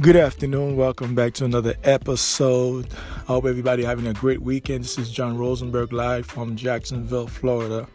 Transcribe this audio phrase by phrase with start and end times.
[0.00, 0.76] Good afternoon.
[0.76, 2.88] Welcome back to another episode.
[2.92, 4.82] I hope everybody having a great weekend.
[4.82, 7.86] This is John Rosenberg live from Jacksonville, Florida.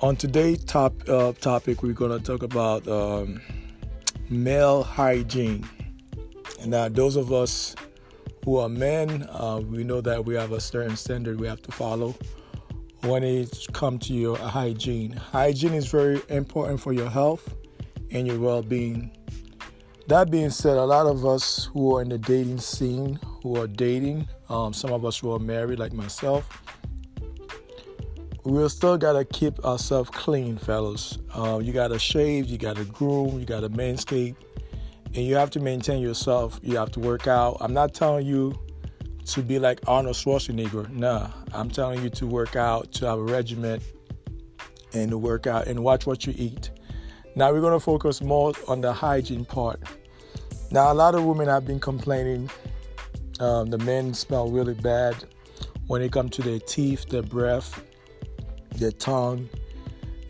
[0.00, 3.40] On today's top uh, topic, we're going to talk about um,
[4.28, 5.64] male hygiene.
[6.60, 7.76] And those of us
[8.44, 11.70] who are men, uh, we know that we have a certain standard we have to
[11.70, 12.16] follow
[13.02, 15.12] when it comes to your hygiene.
[15.12, 17.54] Hygiene is very important for your health
[18.10, 19.16] and your well-being
[20.10, 23.68] that being said, a lot of us who are in the dating scene, who are
[23.68, 26.62] dating, um, some of us who are married, like myself,
[28.44, 31.18] we still gotta keep ourselves clean, fellas.
[31.32, 34.34] Uh, you gotta shave, you gotta groom, you gotta manscape,
[35.14, 36.58] and you have to maintain yourself.
[36.60, 37.58] You have to work out.
[37.60, 38.58] I'm not telling you
[39.26, 40.88] to be like Arnold Schwarzenegger.
[40.90, 43.80] Nah, I'm telling you to work out, to have a regimen,
[44.92, 46.70] and to work out and watch what you eat.
[47.36, 49.80] Now we're gonna focus more on the hygiene part.
[50.72, 52.48] Now, a lot of women have been complaining
[53.40, 55.16] um, the men smell really bad
[55.88, 57.82] when it comes to their teeth, their breath,
[58.76, 59.48] their tongue,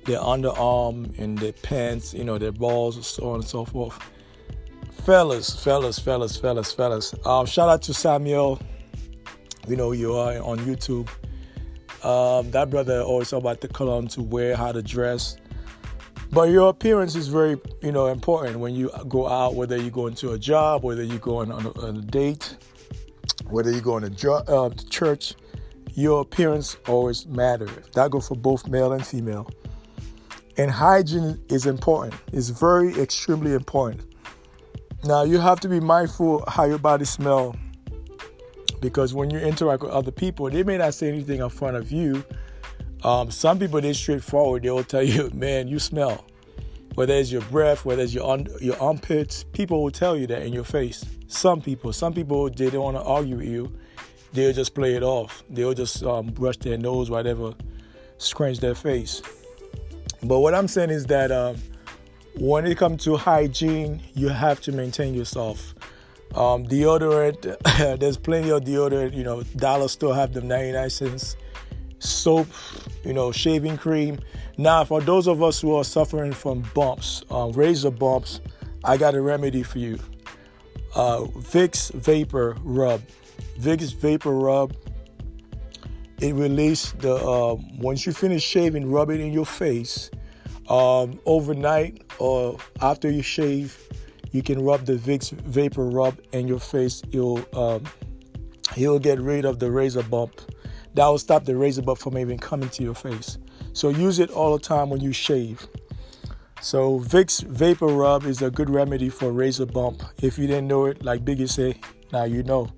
[0.07, 3.99] their underarm, and their pants, you know, their balls, so on and so forth.
[5.05, 7.15] Fellas, fellas, fellas, fellas, fellas.
[7.27, 8.61] Um, shout out to Samuel.
[9.69, 11.09] You know you are on YouTube.
[12.05, 15.37] Um, that brother always about the cologne to wear, how to dress.
[16.33, 19.55] But your appearance is very, you know, important when you go out.
[19.55, 22.57] Whether you go into a job, whether you go on a, on a date,
[23.49, 25.35] whether you go on a jo- uh, church,
[25.95, 27.71] your appearance always matters.
[27.95, 29.51] That goes for both male and female.
[30.57, 32.15] And hygiene is important.
[32.33, 34.03] It's very extremely important.
[35.05, 37.57] Now you have to be mindful how your body smell
[38.81, 41.91] because when you interact with other people, they may not say anything in front of
[41.91, 42.25] you,
[43.05, 44.63] um, some people they're straightforward.
[44.63, 46.25] They will tell you, "Man, you smell."
[46.95, 50.43] Whether it's your breath, whether it's your un- your armpits, people will tell you that
[50.43, 51.05] in your face.
[51.29, 53.73] Some people, some people they don't want to argue with you.
[54.33, 55.43] They'll just play it off.
[55.49, 57.55] They'll just um, brush their nose, whatever,
[58.19, 59.23] scrunch their face.
[60.23, 61.57] But what I'm saying is that um,
[62.37, 65.75] when it comes to hygiene, you have to maintain yourself.
[66.35, 69.15] Um, deodorant, there's plenty of deodorant.
[69.15, 71.37] You know, Dollar Store have them 99 cents
[72.01, 72.49] soap,
[73.05, 74.19] you know, shaving cream.
[74.59, 78.41] Now, for those of us who are suffering from bumps, uh, razor bumps,
[78.85, 79.99] I got a remedy for you.
[80.95, 83.01] Uh, Vicks Vapor Rub.
[83.59, 84.75] Vicks Vapor Rub.
[86.21, 90.11] It releases the uh, once you finish shaving, rub it in your face.
[90.69, 93.77] Um, overnight or after you shave,
[94.31, 97.03] you can rub the Vicks Vapor Rub in your face.
[97.11, 97.85] You'll um,
[98.77, 100.41] you'll get rid of the razor bump
[100.95, 103.39] that will stop the razor bump from even coming to your face.
[103.73, 105.67] So use it all the time when you shave.
[106.61, 110.03] So Vicks Vapor Rub is a good remedy for razor bump.
[110.21, 111.81] If you didn't know it, like Biggie say,
[112.13, 112.69] now you know.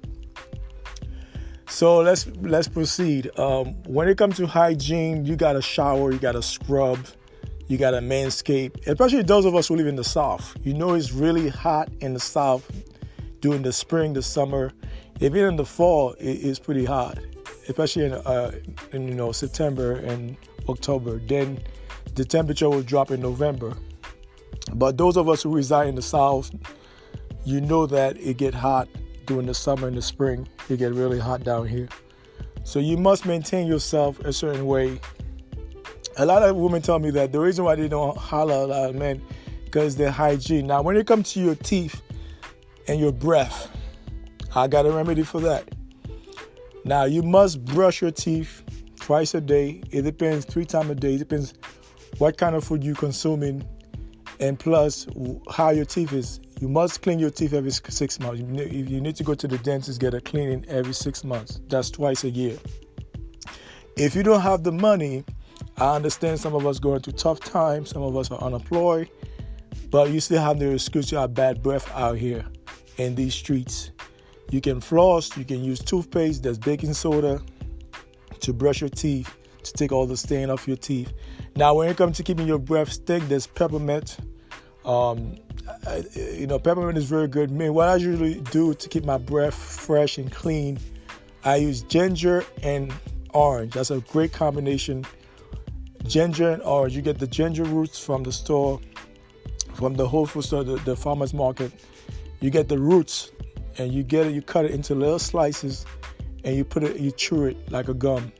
[1.67, 3.31] So let's let's proceed.
[3.39, 6.99] Um, when it comes to hygiene, you gotta shower, you gotta scrub,
[7.67, 8.87] you gotta manscape.
[8.87, 10.55] Especially those of us who live in the South.
[10.63, 12.71] You know it's really hot in the South
[13.41, 14.71] during the spring, the summer.
[15.21, 17.19] Even in the fall, it's pretty hot
[17.73, 18.53] especially in, uh,
[18.93, 20.37] in you know September and
[20.69, 21.19] October.
[21.19, 21.59] Then
[22.15, 23.75] the temperature will drop in November.
[24.75, 26.53] But those of us who reside in the south,
[27.45, 28.89] you know that it get hot
[29.27, 30.47] during the summer and the spring.
[30.69, 31.89] It get really hot down here.
[32.65, 35.01] So you must maintain yourself a certain way.
[36.19, 38.91] A lot of women tell me that the reason why they don't holler a lot
[38.91, 39.23] of men
[39.65, 40.67] because their hygiene.
[40.67, 42.03] Now, when it comes to your teeth
[42.87, 43.75] and your breath,
[44.55, 45.75] I got a remedy for that.
[46.85, 48.63] Now you must brush your teeth
[48.99, 49.83] twice a day.
[49.91, 51.15] It depends three times a day.
[51.15, 51.55] It depends
[52.19, 53.65] what kind of food you're consuming,
[54.41, 55.07] and plus
[55.51, 56.41] how your teeth is.
[56.61, 58.41] You must clean your teeth every six months.
[58.41, 61.61] If you need to go to the dentist, get a cleaning every six months.
[61.69, 62.57] That's twice a year.
[63.97, 65.25] If you don't have the money,
[65.79, 67.91] I understand some of us going through tough times.
[67.91, 69.09] Some of us are unemployed,
[69.91, 72.45] but you still have the excuse to have bad breath out here
[72.97, 73.92] in these streets.
[74.53, 77.41] You can floss, you can use toothpaste, there's baking soda
[78.41, 81.11] to brush your teeth, to take all the stain off your teeth.
[81.57, 84.19] Now, when it comes to keeping your breath stick, there's peppermint.
[84.85, 85.39] Um,
[86.13, 87.51] you know, peppermint is very good.
[87.51, 90.79] Me, what I usually do to keep my breath fresh and clean,
[91.45, 92.93] I use ginger and
[93.33, 93.73] orange.
[93.73, 95.07] That's a great combination.
[96.05, 96.95] Ginger and orange.
[96.95, 98.81] You get the ginger roots from the store,
[99.73, 101.73] from the Whole Food store, the, the farmer's market.
[102.41, 103.31] You get the roots
[103.79, 105.87] and you get it, you cut it into little slices,
[106.45, 108.33] and you put it, you chew it like a gum,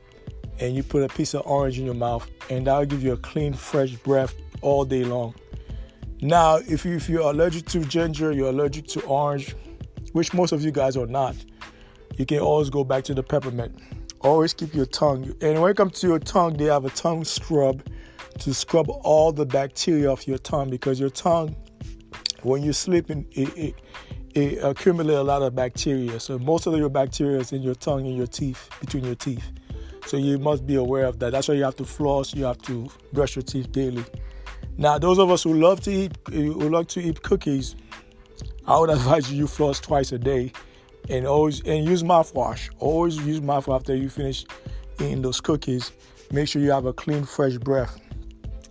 [0.59, 3.17] and you put a piece of orange in your mouth, and that'll give you a
[3.17, 5.33] clean, fresh breath all day long.
[6.21, 9.55] Now, if you if you're allergic to ginger, you're allergic to orange,
[10.13, 11.35] which most of you guys are not,
[12.15, 13.77] you can always go back to the peppermint.
[14.21, 15.33] Always keep your tongue.
[15.41, 17.85] And when it comes to your tongue, they have a tongue scrub
[18.39, 21.55] to scrub all the bacteria off your tongue because your tongue,
[22.43, 23.75] when you're sleeping, it, it,
[24.35, 26.19] it a lot of bacteria.
[26.19, 29.51] So most of your bacteria is in your tongue and your teeth, between your teeth.
[30.05, 31.31] So you must be aware of that.
[31.31, 32.33] That's why you have to floss.
[32.33, 34.03] You have to brush your teeth daily.
[34.77, 37.75] Now, those of us who love to eat, who like to eat cookies,
[38.65, 40.51] I would advise you you floss twice a day,
[41.09, 42.69] and always and use mouthwash.
[42.79, 44.45] Always use mouthwash after you finish
[44.95, 45.91] eating those cookies.
[46.31, 47.99] Make sure you have a clean, fresh breath.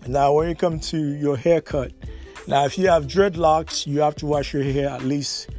[0.06, 1.92] Now, when you come to your haircut,
[2.46, 5.50] now if you have dreadlocks, you have to wash your hair at least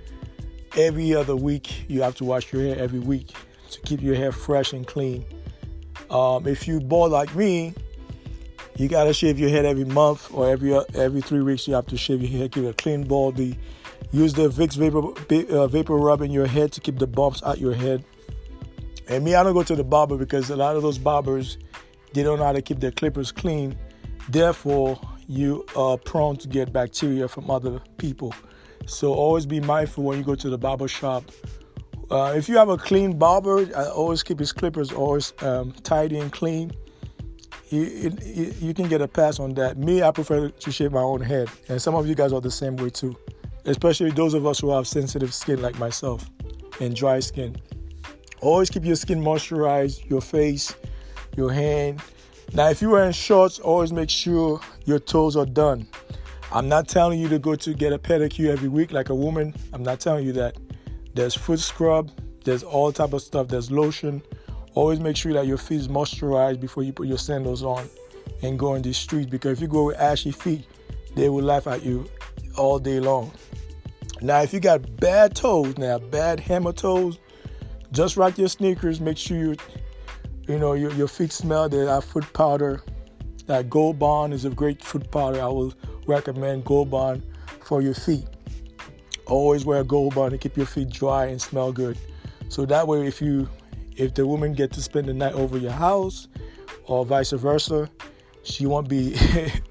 [0.77, 1.89] every other week.
[1.89, 3.31] You have to wash your hair every week
[3.71, 5.25] to keep your hair fresh and clean.
[6.09, 7.74] Um, if you bald like me,
[8.75, 11.68] you gotta shave your head every month or every every three weeks.
[11.68, 13.57] You have to shave your hair, keep a clean baldy.
[14.12, 17.59] Use the Vicks vapor uh, vapor rub in your head to keep the bumps out
[17.59, 18.03] your head.
[19.07, 21.57] And me, I don't go to the barber because a lot of those barbers
[22.13, 23.75] they don't know how to keep their clippers clean.
[24.30, 25.00] Therefore,
[25.33, 28.33] you are prone to get bacteria from other people.
[28.85, 31.24] So always be mindful when you go to the barber shop
[32.13, 36.19] uh, if you have a clean barber, I always keep his clippers always um, tidy
[36.19, 36.71] and clean.
[37.69, 39.80] You, you, you, can get a pass on that.
[39.80, 42.51] Me, I prefer to shave my own head, and some of you guys are the
[42.51, 43.15] same way too.
[43.65, 46.30] Especially those of us who have sensitive skin like myself
[46.80, 47.56] and dry skin.
[48.41, 50.75] Always keep your skin moisturized, your face,
[51.35, 52.00] your hand.
[52.56, 55.88] Now, if you're wearing shorts, always make sure your toes are done.
[56.52, 59.56] I'm not telling you to go to get a pedicure every week like a woman.
[59.74, 60.56] I'm not telling you that.
[61.16, 62.12] There's foot scrub.
[62.44, 63.48] There's all type of stuff.
[63.48, 64.22] There's lotion.
[64.76, 67.90] Always make sure that your feet is moisturized before you put your sandals on
[68.44, 70.66] and go in the street because if you go with ashy feet,
[71.16, 72.08] they will laugh at you
[72.56, 73.32] all day long.
[74.22, 77.18] Now, if you got bad toes, now bad hammer toes,
[77.92, 79.02] just rock your sneakers.
[79.02, 79.56] Make sure you,
[80.48, 81.69] you know, your, your feet smell.
[81.69, 82.84] They have foot powder.
[83.48, 85.42] That Gold Bond is a great foot powder.
[85.42, 85.74] I will
[86.07, 87.24] recommend Gold Bond
[87.62, 88.25] for your feet.
[89.25, 91.98] Always wear a gold bond to keep your feet dry and smell good.
[92.50, 93.50] So that way, if you,
[93.95, 96.28] if the woman get to spend the night over your house,
[96.86, 97.90] or vice versa,
[98.44, 99.16] she won't be,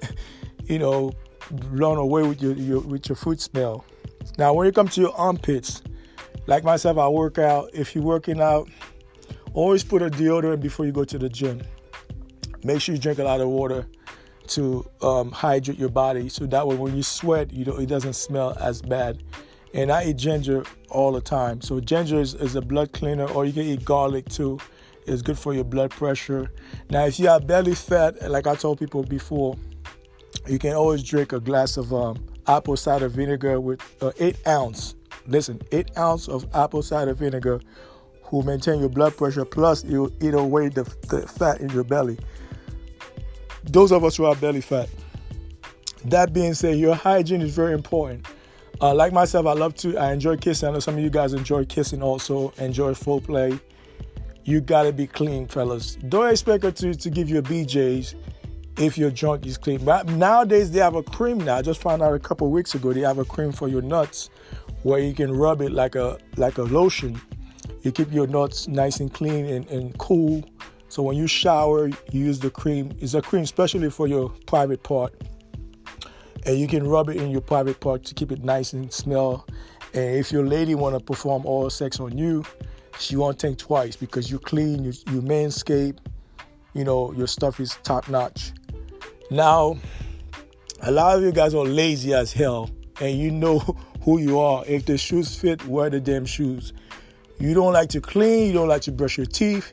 [0.65, 1.13] you know,
[1.51, 3.85] blown away with your, your with your foot smell.
[4.39, 5.83] Now, when you come to your armpits,
[6.47, 7.71] like myself, I work out.
[7.75, 8.69] If you're working out,
[9.55, 11.63] always put a deodorant before you go to the gym.
[12.65, 13.87] Make sure you drink a lot of water
[14.49, 18.57] to um, hydrate your body so that way when you sweat you it doesn't smell
[18.61, 19.23] as bad.
[19.75, 21.61] And i eat ginger all the time.
[21.63, 24.59] So ginger is, is a blood cleaner or you can eat garlic too.
[25.07, 26.53] It's good for your blood pressure.
[26.91, 29.57] Now if you have belly fat like i told people before
[30.47, 34.95] you can always drink a glass of um, apple cider vinegar with uh, eight ounce
[35.27, 37.61] listen eight ounce of apple cider vinegar
[38.33, 42.19] will maintain your blood pressure plus it'll, eat away the, the fat in your belly
[43.65, 44.89] those of us who have belly fat.
[46.05, 48.27] That being said, your hygiene is very important.
[48.81, 50.69] Uh, like myself, I love to, I enjoy kissing.
[50.69, 53.59] I know some of you guys enjoy kissing also, enjoy full play.
[54.45, 55.95] You gotta be clean, fellas.
[56.09, 58.17] Don't expect her to, to give you a BJ's
[58.77, 59.85] if your junk is clean.
[59.85, 61.59] But nowadays, they have a cream now.
[61.59, 64.31] I just found out a couple weeks ago, they have a cream for your nuts
[64.83, 67.21] where you can rub it like a like a lotion.
[67.83, 70.45] You keep your nuts nice and clean and, and cool
[70.93, 72.95] so when you shower, you use the cream.
[73.01, 75.15] It's a cream especially for your private part.
[76.45, 79.47] And you can rub it in your private part to keep it nice and smell.
[79.95, 82.45] And if your lady want to perform oral sex on you,
[82.99, 85.97] she won't think twice because you're clean, you, you manscape,
[86.75, 88.53] you know, your stuff is top notch.
[89.31, 89.79] Now,
[90.83, 92.69] a lot of you guys are lazy as hell
[93.01, 93.61] and you know
[94.03, 94.63] who you are.
[94.67, 96.75] If the shoes fit, wear the damn shoes.
[97.43, 99.73] You don't like to clean, you don't like to brush your teeth,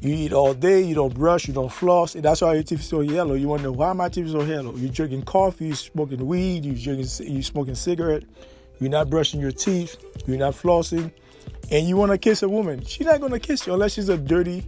[0.00, 2.14] you eat all day, you don't brush, you don't floss.
[2.14, 3.34] And that's why your teeth is so yellow.
[3.34, 4.72] You wonder why my teeth is so yellow.
[4.76, 8.22] You're drinking coffee, you're smoking weed, you're drinking, you smoking cigarette.
[8.78, 11.10] You're not brushing your teeth, you're not flossing,
[11.72, 12.84] and you want to kiss a woman.
[12.84, 14.64] She's not gonna kiss you unless she's a dirty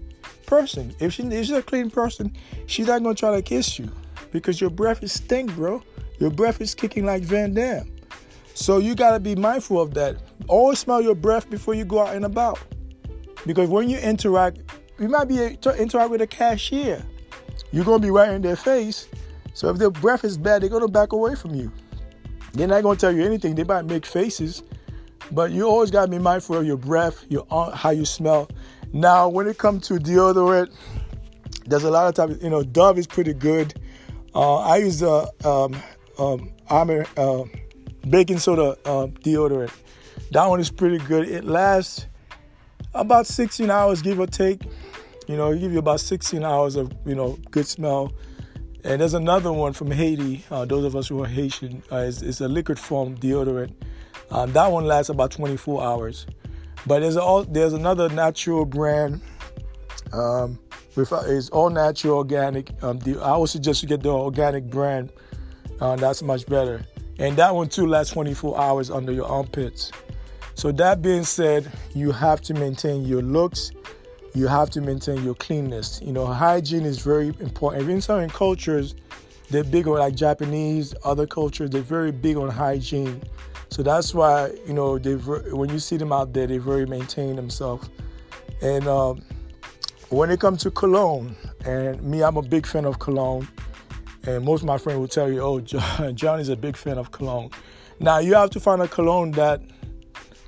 [0.47, 0.93] person.
[0.99, 2.33] If, she, if she's a clean person,
[2.67, 3.89] she's not gonna try to kiss you
[4.33, 5.85] because your breath is stink, bro.
[6.19, 7.94] Your breath is kicking like Van Damme.
[8.55, 10.17] So you gotta be mindful of that.
[10.49, 12.59] Always smell your breath before you go out and about.
[13.45, 14.59] Because when you interact
[14.99, 17.05] you might be interact with a cashier.
[17.73, 19.09] You're gonna be right in their face.
[19.55, 21.73] So if their breath is bad, they're gonna back away from you.
[22.53, 23.57] They're not gonna tell you anything.
[23.57, 24.63] They might make faces,
[25.33, 28.49] but you always gotta be mindful of your breath, your uh, how you smell.
[28.93, 30.73] Now, when it comes to deodorant,
[31.67, 32.41] there's a lot of times.
[32.43, 33.75] You know, Dove is pretty good.
[34.35, 35.75] Uh, I use a, um,
[36.19, 37.45] um, I'm uh,
[38.09, 39.73] baking soda uh, deodorant.
[40.31, 41.29] That one is pretty good.
[41.29, 42.07] It lasts
[42.95, 44.63] about 16 hours, give or take.
[45.27, 48.13] You know, it give you about 16 hours of you know good smell.
[48.85, 50.45] And there's another one from Haiti.
[50.51, 53.73] Uh, those of us who are Haitian, uh, it's, it's, a liquid form deodorant.
[54.31, 56.27] Um, that one lasts about 24 hours.
[56.87, 59.23] But there's all there's another natural brand.
[60.13, 60.59] Um,
[60.97, 62.71] with, uh, it's all natural, organic.
[62.83, 65.11] Um, the, I would suggest you get the organic brand.
[65.81, 66.85] Uh, that's much better.
[67.19, 69.93] And that one too lasts 24 hours under your armpits.
[70.55, 73.73] So that being said, you have to maintain your looks.
[74.35, 76.01] You have to maintain your cleanness.
[76.03, 77.89] You know, hygiene is very important.
[77.89, 78.95] In certain cultures,
[79.51, 83.23] they're big on like Japanese, other cultures, they're very big on hygiene.
[83.69, 87.37] So that's why you know they when you see them out there, they very maintain
[87.37, 87.89] themselves.
[88.63, 89.23] And um,
[90.11, 93.49] when it comes to cologne, and me, I'm a big fan of cologne.
[94.27, 95.61] And most of my friends will tell you, oh,
[96.15, 97.51] John is a big fan of cologne.
[98.01, 99.61] Now you have to find a cologne that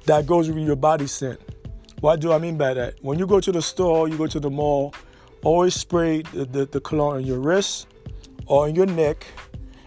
[0.06, 1.40] that goes with your body scent.
[2.00, 2.94] What do I mean by that?
[3.02, 4.94] When you go to the store, you go to the mall,
[5.42, 7.88] always spray the, the, the cologne on your wrist
[8.46, 9.26] or on your neck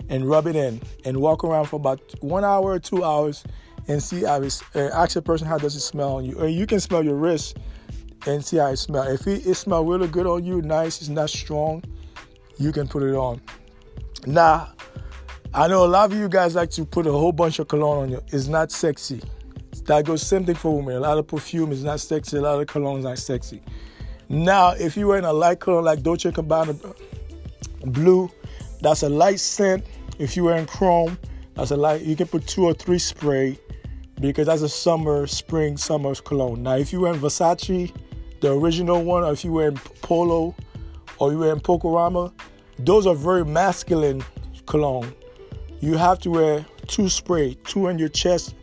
[0.10, 3.44] and rub it in and walk around for about one hour or two hours
[3.88, 6.38] and see how it's, uh, ask the person how does it smell on you.
[6.40, 7.58] Or you can smell your wrist
[8.28, 9.08] and see how it smells.
[9.08, 11.84] If it, it smells really good on you, nice, it's not strong,
[12.58, 13.42] you can put it on.
[14.26, 14.74] Now,
[15.54, 18.04] I know a lot of you guys like to put a whole bunch of cologne
[18.04, 18.22] on you.
[18.28, 19.22] It's not sexy.
[19.86, 20.96] That goes same thing for women.
[20.96, 22.38] A lot of perfume is not sexy.
[22.38, 23.62] A lot of cologne is not sexy.
[24.28, 26.94] Now, if you're wearing a light cologne like Dolce Gabbana uh,
[27.86, 28.30] blue,
[28.82, 29.86] that's a light scent.
[30.20, 31.18] If you're wearing chrome,
[31.56, 32.02] that's a light.
[32.02, 33.58] You can put two or three spray
[34.22, 36.62] because that's a summer, spring, summer cologne.
[36.62, 37.92] Now, if you're wearing Versace,
[38.42, 40.56] the original one, or if you're wearing Polo,
[41.18, 42.32] or you're wearing Paco Rabanne,
[42.80, 44.24] those are very masculine
[44.66, 45.14] cologne.
[45.80, 48.56] You have to wear two spray, two on your chest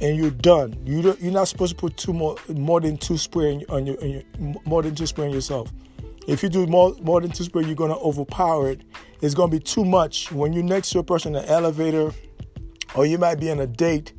[0.00, 0.76] and you're done.
[0.84, 4.00] You don't, you're not supposed to put two more more than two spray on your,
[4.02, 4.22] on your
[4.64, 5.72] more than two spray on yourself.
[6.26, 8.82] If you do more more than two spray, you're gonna overpower it.
[9.20, 12.12] It's gonna be too much when you're next to a person in the elevator,
[12.94, 14.12] or you might be in a date.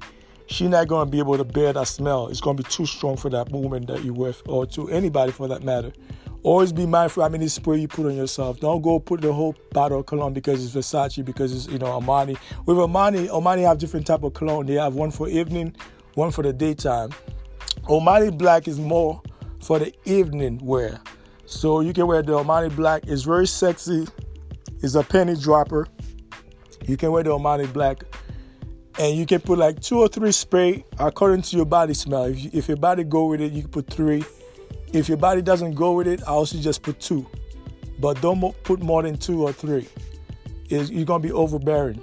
[0.48, 2.27] She's not gonna be able to bear that smell.
[2.27, 5.48] It's gonna be too strong for that woman that you're with, or to anybody for
[5.48, 5.91] that matter.
[6.44, 8.60] Always be mindful how many spray you put on yourself.
[8.60, 12.00] Don't go put the whole bottle of cologne because it's Versace, because it's you know
[12.00, 12.38] Armani.
[12.65, 14.65] With Armani, Armani have different type of cologne.
[14.65, 15.75] They have one for evening,
[16.13, 17.10] one for the daytime.
[17.84, 19.22] Armani Black is more
[19.62, 21.00] for the evening wear.
[21.46, 23.03] So you can wear the Armani Black.
[23.08, 24.08] It's very sexy.
[24.82, 25.88] It's a penny dropper.
[26.86, 28.03] You can wear the Armani Black,
[29.00, 32.25] and you can put like two or three spray according to your body smell.
[32.25, 34.24] If, you, if your body go with it, you can put three.
[34.94, 37.25] If your body doesn't go with it, I also just put two.
[38.00, 39.88] But don't put more than two or three.
[40.70, 42.01] You're going to be overbearing.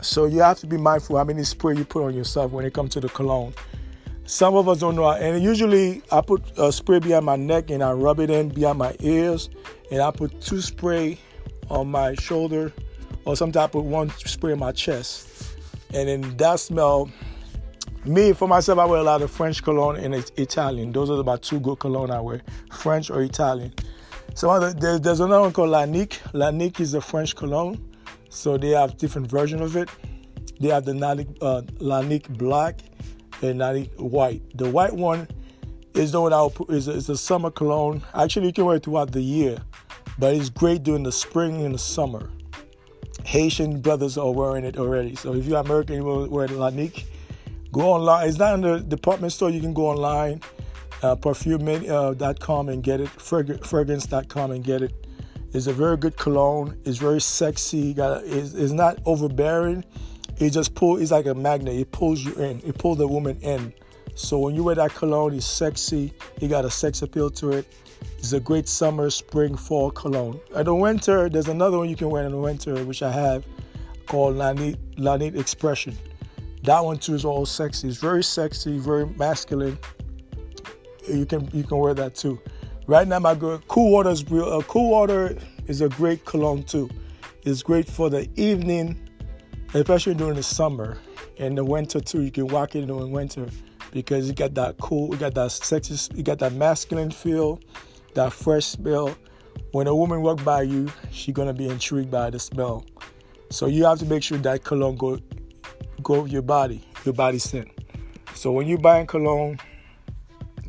[0.00, 2.72] So you have to be mindful how many spray you put on yourself when it
[2.74, 3.54] comes to the cologne.
[4.24, 7.82] Some of us don't know, and usually I put a spray behind my neck and
[7.82, 9.50] I rub it in behind my ears,
[9.90, 11.18] and I put two spray
[11.68, 12.72] on my shoulder,
[13.24, 15.56] or sometimes I put one spray on my chest,
[15.92, 17.10] and then that smell
[18.04, 20.92] me, for myself, I wear a lot of French cologne and Italian.
[20.92, 22.42] Those are about two good cologne I wear,
[22.72, 23.72] French or Italian.
[24.34, 26.18] So there's, there's another one called Lalique.
[26.32, 27.78] Lalique is a French cologne.
[28.28, 29.88] So they have different version of it.
[30.58, 32.80] They have the Lalique, uh, Lalique Black
[33.42, 34.42] and Lalique White.
[34.56, 35.28] The white one
[35.94, 38.02] is the one I put, is a, is a summer cologne.
[38.14, 39.58] Actually, you can wear it throughout the year,
[40.18, 42.30] but it's great during the spring and the summer.
[43.24, 45.14] Haitian brothers are wearing it already.
[45.14, 47.04] So if you're American, you will wear Lalique.
[47.72, 48.28] Go online.
[48.28, 49.50] It's not in the department store.
[49.50, 50.42] You can go online,
[51.02, 54.92] uh, perfume.com uh, and get it, fragrance.com and get it.
[55.52, 56.78] It's a very good cologne.
[56.84, 57.94] It's very sexy.
[57.94, 59.84] Got it's, it's not overbearing.
[60.38, 60.98] It just pull.
[60.98, 61.74] It's like a magnet.
[61.74, 62.60] It pulls you in.
[62.64, 63.72] It pulls the woman in.
[64.14, 66.12] So when you wear that cologne, it's sexy.
[66.40, 67.66] It got a sex appeal to it.
[68.18, 70.40] It's a great summer, spring, fall cologne.
[70.54, 73.46] In the winter, there's another one you can wear in the winter, which I have,
[74.06, 75.96] called Lanit, Lanit Expression.
[76.62, 77.88] That one too is all sexy.
[77.88, 79.78] It's very sexy, very masculine.
[81.08, 82.40] You can you can wear that too.
[82.86, 84.24] Right now, my girl, Cool Water is.
[84.24, 86.88] Uh, cool Water is a great cologne too.
[87.42, 89.08] It's great for the evening,
[89.74, 90.98] especially during the summer
[91.38, 92.22] and the winter too.
[92.22, 93.48] You can walk in in winter
[93.90, 97.60] because you got that cool, you got that sexy, you got that masculine feel,
[98.14, 99.16] that fresh smell.
[99.72, 102.84] When a woman walk by you, she's gonna be intrigued by the smell.
[103.50, 105.18] So you have to make sure that cologne go
[106.02, 107.68] go your body, your body scent.
[108.34, 109.58] So when you're buying cologne,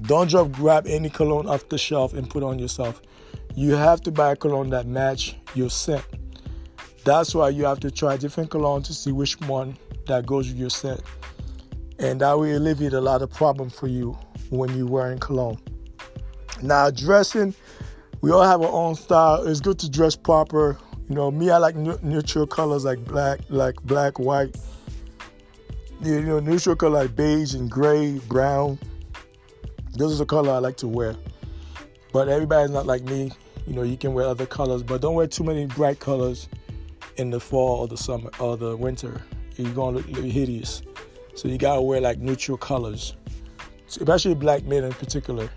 [0.02, 3.02] don't just grab any cologne off the shelf and put on yourself.
[3.56, 6.04] You have to buy a cologne that match your scent.
[7.06, 10.58] That's why you have to try different cologne to see which one that goes with
[10.58, 11.02] your scent.
[12.00, 14.18] And that will alleviate a lot of problem for you
[14.50, 15.60] when you're wearing cologne.
[16.62, 17.54] Now dressing,
[18.22, 19.46] we all have our own style.
[19.48, 20.78] It's good to dress proper.
[21.10, 24.56] You know, me, I like neutral colors like black, like black, white.
[26.04, 28.78] You know, neutral color like beige and gray, brown.
[29.94, 31.16] This is a color I like to wear.
[32.12, 33.32] But everybody's not like me.
[33.66, 36.50] You know, you can wear other colors, but don't wear too many bright colors
[37.16, 39.22] in the fall or the summer or the winter.
[39.56, 40.82] You're gonna look, look hideous.
[41.36, 43.16] So you gotta wear like neutral colors,
[43.88, 45.50] especially black men in particular.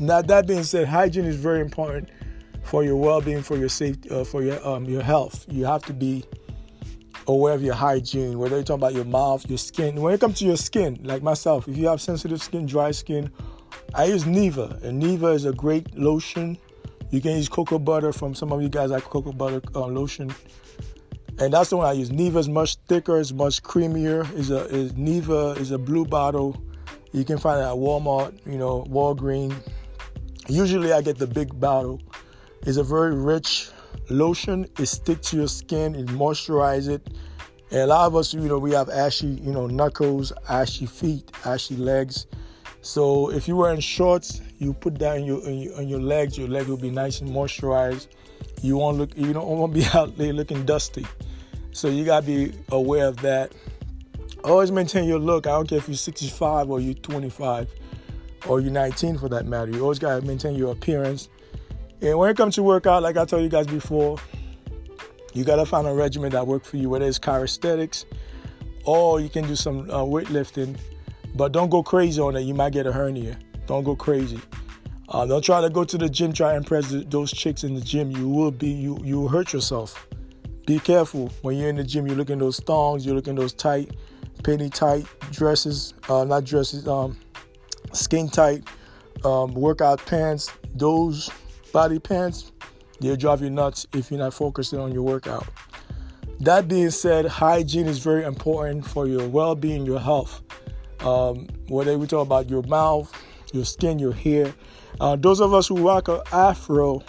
[0.00, 2.08] Now that being said, hygiene is very important
[2.64, 5.46] for your well-being, for your safety, uh, for your um, your health.
[5.48, 6.24] You have to be
[7.26, 8.38] aware of your hygiene.
[8.38, 10.00] Whether you're talking about your mouth, your skin.
[10.00, 13.30] When it comes to your skin, like myself, if you have sensitive skin, dry skin,
[13.94, 16.58] I use Nivea, and Nivea is a great lotion.
[17.10, 20.34] You can use cocoa butter from some of you guys like cocoa butter uh, lotion,
[21.38, 22.10] and that's the one I use.
[22.10, 24.30] Nivea is much thicker, it's much creamier.
[24.34, 26.60] Is a is Nivea is a blue bottle.
[27.12, 29.56] You can find it at Walmart, you know, Walgreens.
[30.48, 32.00] Usually, I get the big bottle.
[32.62, 33.70] It's a very rich
[34.08, 34.66] lotion.
[34.78, 35.94] It sticks to your skin.
[35.94, 37.08] It moisturizes it.
[37.70, 41.30] And a lot of us, you know, we have ashy, you know, knuckles, ashy feet,
[41.44, 42.26] ashy legs.
[42.80, 46.38] So if you're wearing shorts, you put that on your, on your, on your legs.
[46.38, 48.06] Your leg will be nice and moisturized.
[48.62, 51.04] You won't look, you don't want to be out there looking dusty.
[51.72, 53.52] So you gotta be aware of that.
[54.44, 55.46] Always maintain your look.
[55.46, 57.68] I don't care if you're 65 or you're 25
[58.48, 59.72] or you're 19 for that matter.
[59.72, 61.28] You always gotta maintain your appearance.
[62.02, 64.18] And when it comes to workout, like I told you guys before,
[65.34, 68.06] you gotta find a regimen that works for you, whether it's calisthenics
[68.84, 70.78] or you can do some uh, weightlifting
[71.36, 72.40] but don't go crazy on it.
[72.40, 73.38] You might get a hernia.
[73.66, 74.40] Don't go crazy.
[75.08, 77.80] Uh, don't try to go to the gym, try to impress those chicks in the
[77.80, 78.10] gym.
[78.10, 80.08] You will be, you you will hurt yourself.
[80.66, 82.06] Be careful when you're in the gym.
[82.06, 83.04] You're looking those thongs.
[83.04, 83.94] You're looking those tight,
[84.42, 85.94] penny tight dresses.
[86.08, 86.88] Uh, not dresses.
[86.88, 87.16] Um,
[87.92, 88.64] skin tight
[89.24, 90.50] um, workout pants.
[90.74, 91.30] Those
[91.76, 92.52] body pants,
[93.00, 95.46] they'll drive you nuts if you're not focusing on your workout.
[96.40, 100.40] That being said, hygiene is very important for your well-being, your health.
[101.00, 103.12] Um, whether we talk about your mouth,
[103.52, 104.54] your skin, your hair.
[105.02, 107.02] Uh, those of us who rock an afro,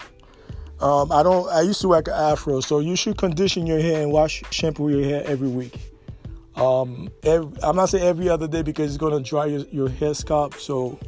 [0.80, 1.48] um, I don't.
[1.48, 4.90] I used to rock an afro, so you should condition your hair and wash shampoo
[4.90, 5.78] your hair every week.
[6.56, 10.12] Um, every, I'm not saying every other day because it's gonna dry your, your hair
[10.12, 10.56] scalp.
[10.56, 10.98] So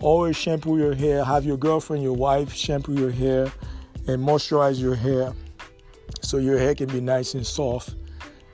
[0.00, 1.24] always shampoo your hair.
[1.24, 3.52] Have your girlfriend, your wife shampoo your hair
[4.06, 5.32] and moisturize your hair
[6.22, 7.94] so your hair can be nice and soft.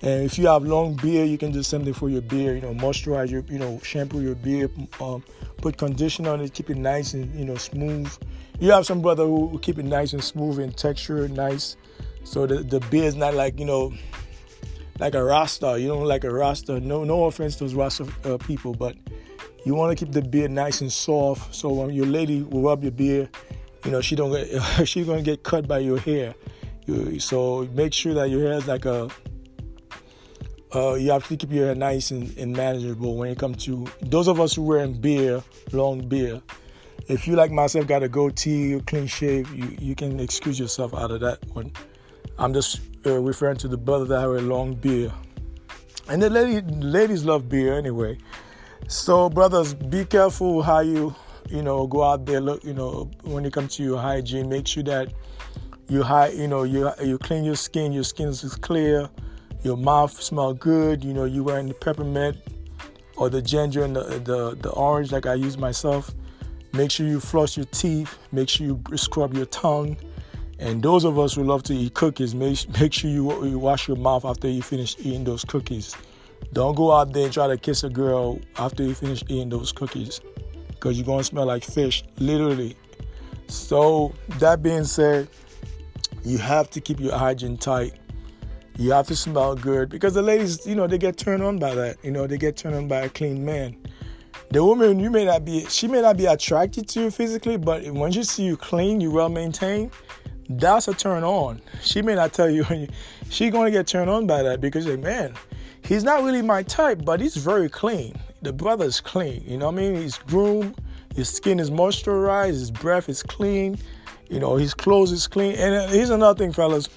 [0.03, 2.57] And if you have long beard, you can do something for your beard.
[2.57, 5.25] You know, moisturize your, you know, shampoo your beard, um,
[5.59, 8.13] put conditioner on it, keep it nice and you know smooth.
[8.61, 11.77] You have some brother who keep it nice and smooth and texture nice,
[12.23, 13.95] so the the beard is not like you know,
[14.99, 15.81] like a rasta.
[15.81, 16.81] You don't like a rasta.
[16.81, 18.95] No, no offense to those rasta uh, people, but
[19.65, 21.55] you want to keep the beard nice and soft.
[21.55, 23.31] So when your lady will rub your beard,
[23.85, 24.49] you know she don't get
[24.87, 26.35] she's gonna get cut by your hair.
[26.87, 29.09] You, so make sure that your hair is like a
[30.75, 33.87] uh, you have to keep your hair nice and, and, manageable when it comes to
[34.03, 36.43] those of us who wearing beer, long beer.
[37.07, 41.13] If you like myself got a goatee clean shave, you, you can excuse yourself out
[41.13, 41.73] of that one.
[42.39, 45.13] I'm just uh, referring to the brother that have a long beer.
[46.09, 48.19] And the lady, ladies love beer anyway.
[48.89, 51.15] So brothers, be careful how you
[51.49, 52.41] you know go out there.
[52.41, 55.13] Look, you know when it comes to your hygiene, make sure that
[55.89, 57.93] you high, you know you you clean your skin.
[57.93, 59.09] Your skin is clear
[59.65, 61.03] your mouth smell good.
[61.03, 62.37] You know, you wearing the peppermint
[63.17, 66.15] or the ginger and the, the, the orange like I use myself.
[66.73, 68.17] Make sure you floss your teeth.
[68.31, 69.97] Make sure you scrub your tongue.
[70.59, 73.89] And those of us who love to eat cookies, make, make sure you, you wash
[73.89, 75.97] your mouth after you finish eating those cookies.
[76.55, 79.73] Don't go out there and try to kiss a girl after you finish eating those
[79.73, 80.21] cookies
[80.69, 82.77] because you're going to smell like fish, literally.
[83.49, 85.29] So, that being said,
[86.23, 87.95] you have to keep your hygiene tight.
[88.79, 91.75] You have to smell good because the ladies, you know, they get turned on by
[91.75, 91.97] that.
[92.05, 93.77] You know, they get turned on by a clean man.
[94.51, 97.85] The woman, you may not be, she may not be attracted to you physically, but
[97.91, 99.91] when she see you clean, you well maintained,
[100.49, 101.61] that's a turn on.
[101.83, 102.65] She may not tell you,
[103.29, 105.35] she's gonna get turned on by that because, like, man,
[105.85, 108.15] he's not really my type, but he's very clean.
[108.43, 109.95] The brother's clean, you know what I mean?
[109.97, 110.79] He's groomed,
[111.15, 113.79] his skin is moisturized, his breath is clean,
[114.29, 115.55] you know, his clothes is clean.
[115.57, 116.89] And uh, here's another thing, fellas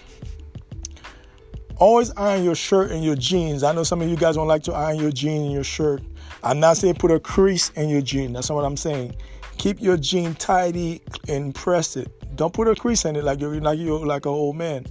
[1.79, 3.61] Always iron your shirt and your jeans.
[3.61, 6.01] I know some of you guys don't like to iron your jeans and your shirt.
[6.43, 8.33] I'm not saying put a crease in your jean.
[8.33, 9.15] That's not what I'm saying.
[9.59, 12.11] Keep your jean tidy and press it.
[12.35, 14.87] Don't put a crease in it like you're like you're like an old man.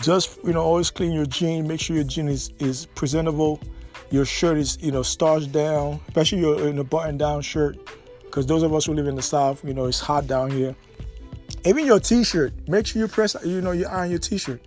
[0.00, 3.60] Just you know always clean your jean make sure your jean is, is presentable.
[4.10, 7.78] Your shirt is you know starched down especially your in a button down shirt
[8.22, 10.74] because those of us who live in the south you know it's hot down here.
[11.64, 14.60] Even your t-shirt make sure you press you know you iron your t-shirt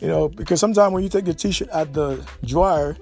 [0.00, 2.96] you know because sometimes when you take your t-shirt at the dryer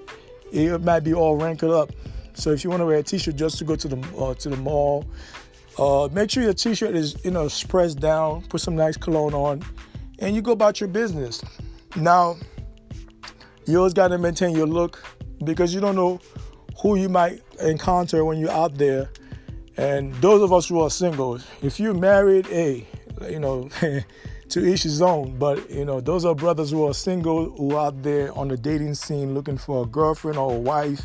[0.51, 1.91] it might be all wrinkled up.
[2.35, 4.49] So if you want to wear a t-shirt just to go to the uh, to
[4.49, 5.05] the mall
[5.77, 9.63] uh, make sure your t-shirt is you know pressed down put some nice cologne on
[10.19, 11.43] and you go about your business.
[11.95, 12.37] Now,
[13.65, 15.03] you always got to maintain your look
[15.43, 16.19] because you don't know
[16.81, 19.09] who you might encounter when you're out there.
[19.77, 22.87] And those of us who are single, if you're married, hey,
[23.29, 23.69] you know,
[24.49, 25.37] to each his own.
[25.37, 28.57] But you know, those are brothers who are single, who are out there on the
[28.57, 31.01] dating scene looking for a girlfriend or a wife.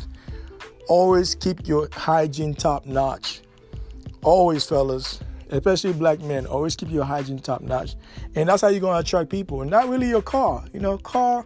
[0.87, 3.41] Always keep your hygiene top notch.
[4.23, 5.19] Always, fellas
[5.51, 7.95] especially black men, always keep your hygiene top notch.
[8.35, 9.61] And that's how you're gonna attract people.
[9.61, 10.63] And not really your car.
[10.73, 11.45] You know, car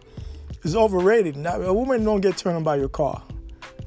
[0.62, 1.36] is overrated.
[1.36, 3.22] Not, a woman don't get turned on by your car.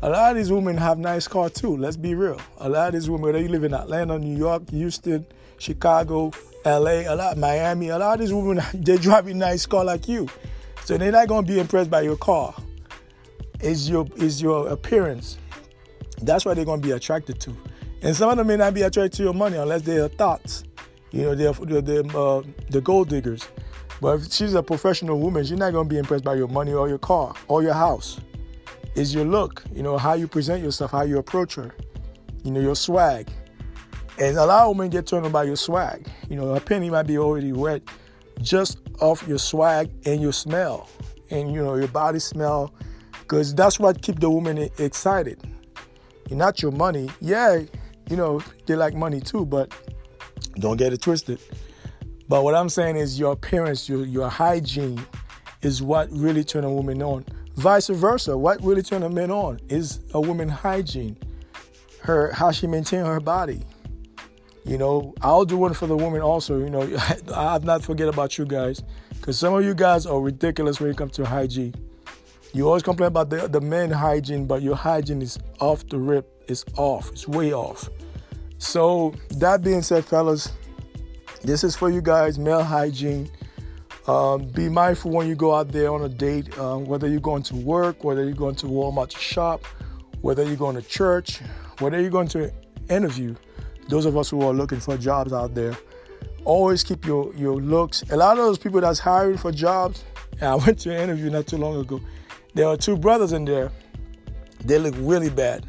[0.01, 1.75] A lot of these women have nice cars too.
[1.75, 2.39] Let's be real.
[2.59, 5.25] A lot of these women, whether you live in Atlanta, New York, Houston,
[5.57, 6.31] Chicago,
[6.65, 10.07] LA, a lot, Miami, a lot of these women they drive a nice car like
[10.07, 10.27] you.
[10.85, 12.53] So they're not gonna be impressed by your car.
[13.59, 15.37] Is your is your appearance.
[16.21, 17.55] That's what they're gonna be attracted to.
[18.01, 20.63] And some of them may not be attracted to your money unless they are thoughts.
[21.11, 23.47] You know, they're, they're, uh, the gold diggers.
[24.01, 26.71] But if she's a professional woman, she's not going to be impressed by your money
[26.71, 28.19] or your car or your house.
[28.95, 31.75] It's your look, you know, how you present yourself, how you approach her,
[32.43, 33.29] you know, your swag.
[34.19, 36.07] And a lot of women get turned on by your swag.
[36.29, 37.81] You know, a penny might be already wet
[38.41, 40.89] just off your swag and your smell
[41.29, 42.73] and, you know, your body smell
[43.21, 45.39] because that's what keep the woman excited.
[46.31, 47.09] Not your money.
[47.21, 47.61] Yeah,
[48.09, 49.73] you know, they like money too, but
[50.55, 51.39] don't get it twisted.
[52.27, 55.03] But what I'm saying is your appearance, your, your hygiene
[55.61, 57.25] is what really turn a woman on.
[57.55, 61.17] Vice versa, what really turn a man on is a woman hygiene,
[62.01, 63.61] her how she maintain her body.
[64.63, 66.59] You know, I'll do one for the woman also.
[66.59, 66.97] You know,
[67.35, 70.97] I've not forget about you guys because some of you guys are ridiculous when it
[70.97, 71.73] comes to hygiene.
[72.53, 76.38] You always complain about the the men hygiene, but your hygiene is off the rip.
[76.49, 77.11] It's off.
[77.11, 77.89] It's way off.
[78.57, 80.51] So, that being said, fellas,
[81.43, 83.29] this is for you guys male hygiene.
[84.07, 87.43] Um, be mindful when you go out there on a date, um, whether you're going
[87.43, 89.63] to work, whether you're going to Walmart to shop,
[90.21, 91.39] whether you're going to church,
[91.79, 92.51] whether you're going to
[92.89, 93.35] interview.
[93.87, 95.77] Those of us who are looking for jobs out there,
[96.43, 98.03] always keep your, your looks.
[98.11, 100.03] A lot of those people that's hiring for jobs,
[100.41, 102.01] I went to an interview not too long ago.
[102.55, 103.71] There are two brothers in there.
[104.65, 105.65] They look really bad.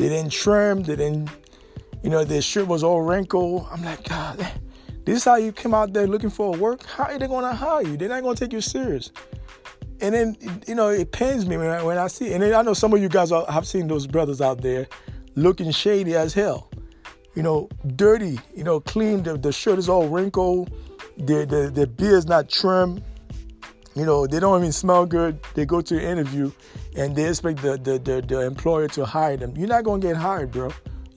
[0.00, 1.28] They didn't trim, they didn't
[2.02, 3.66] you know, their shirt was all wrinkled.
[3.70, 4.38] I'm like, God,
[5.04, 6.84] this is how you come out there looking for work?
[6.84, 7.96] How are they to hire you?
[7.96, 9.10] They're not to take you serious.
[10.00, 12.72] And then, you know, it pains me when I, when I see, and I know
[12.72, 14.88] some of you guys are, have seen those brothers out there
[15.34, 16.70] looking shady as hell.
[17.34, 19.22] You know, dirty, you know, clean.
[19.22, 20.72] The, the shirt is all wrinkled.
[21.18, 23.02] The, the, the beard's not trimmed.
[24.00, 25.38] You know, they don't even smell good.
[25.54, 26.50] They go to an interview
[26.96, 29.52] and they expect the, the, the, the employer to hire them.
[29.56, 30.70] You're not going to get hired, bro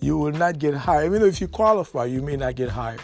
[0.03, 1.05] you will not get hired.
[1.05, 2.99] Even if you qualify, you may not get hired.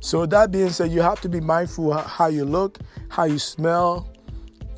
[0.00, 2.78] So that being said, you have to be mindful how you look,
[3.10, 4.08] how you smell.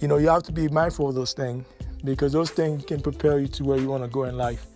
[0.00, 1.64] You know, you have to be mindful of those things
[2.02, 4.66] because those things can prepare you to where you want to go in life.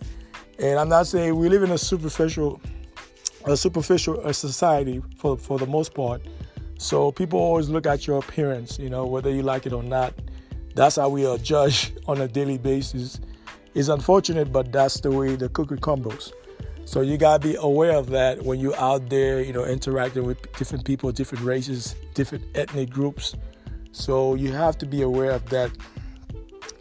[0.59, 2.61] And I'm not saying we live in a superficial,
[3.45, 6.21] a superficial uh, society for for the most part.
[6.77, 10.13] So people always look at your appearance, you know, whether you like it or not.
[10.75, 13.19] That's how we are judged on a daily basis.
[13.73, 16.33] It's unfortunate, but that's the way the cookie crumbles.
[16.85, 20.39] So you gotta be aware of that when you're out there, you know, interacting with
[20.57, 23.35] different people, different races, different ethnic groups.
[23.91, 25.71] So you have to be aware of that.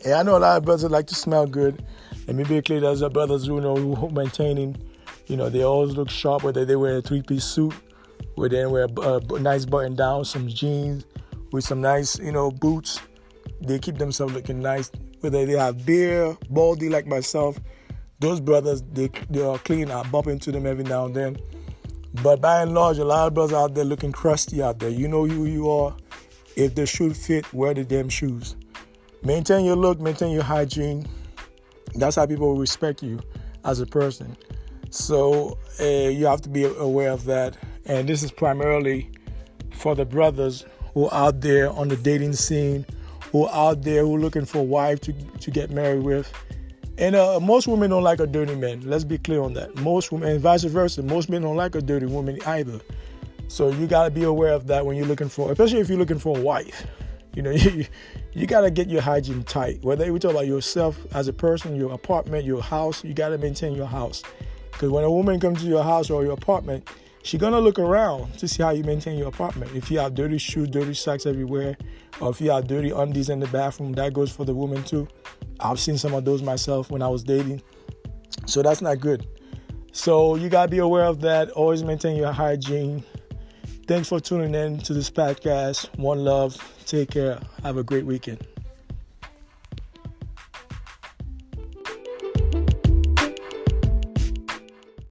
[0.04, 1.84] And I know a lot of brothers like to smell good.
[2.26, 4.76] Let me be there's a brothers who know who maintaining,
[5.26, 7.74] you know, they always look sharp, whether they wear a three-piece suit,
[8.36, 11.04] whether they wear uh, a, a nice button down, some jeans,
[11.52, 13.00] with some nice, you know, boots.
[13.60, 14.90] They keep themselves looking nice.
[15.20, 17.58] Whether they have beer, baldy like myself,
[18.20, 19.90] those brothers they they are clean.
[19.90, 21.36] I bump into them every now and then.
[22.22, 24.88] But by and large, a lot of brothers out there looking crusty out there.
[24.88, 25.94] You know who you are.
[26.56, 28.56] If the shoe fit, wear the damn shoes.
[29.22, 31.06] Maintain your look, maintain your hygiene.
[31.94, 33.20] That's how people respect you
[33.64, 34.36] as a person.
[34.96, 37.56] So uh, you have to be aware of that.
[37.84, 39.10] And this is primarily
[39.72, 42.86] for the brothers who are out there on the dating scene,
[43.30, 46.32] who are out there who are looking for a wife to, to get married with
[46.98, 48.80] and uh, most women don't like a dirty man.
[48.88, 49.76] Let's be clear on that.
[49.76, 52.80] Most women, and vice versa, most men don't like a dirty woman either.
[53.48, 55.98] So you got to be aware of that when you're looking for, especially if you're
[55.98, 56.86] looking for a wife.
[57.34, 57.84] You know, you,
[58.32, 59.82] you got to get your hygiene tight.
[59.82, 63.38] Whether we talk about yourself as a person, your apartment, your house, you got to
[63.38, 64.22] maintain your house.
[64.76, 66.86] Because when a woman comes to your house or your apartment,
[67.22, 69.74] she's gonna look around to see how you maintain your apartment.
[69.74, 71.78] If you have dirty shoes, dirty socks everywhere,
[72.20, 75.08] or if you have dirty undies in the bathroom, that goes for the woman too.
[75.60, 77.62] I've seen some of those myself when I was dating.
[78.44, 79.26] So that's not good.
[79.92, 81.48] So you gotta be aware of that.
[81.52, 83.02] Always maintain your hygiene.
[83.86, 85.98] Thanks for tuning in to this podcast.
[85.98, 86.58] One love.
[86.84, 87.40] Take care.
[87.62, 88.46] Have a great weekend.